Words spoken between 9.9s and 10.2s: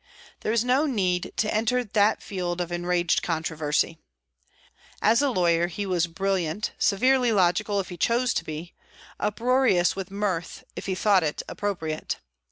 with